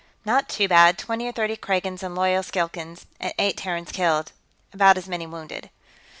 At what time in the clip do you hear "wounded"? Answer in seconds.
5.27-5.69